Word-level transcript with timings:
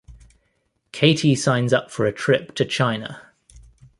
Katie 0.91 1.35
signs 1.35 1.71
up 1.73 1.91
for 1.91 2.07
a 2.07 2.11
trip 2.11 2.55
to 2.55 2.65
China. 2.65 3.21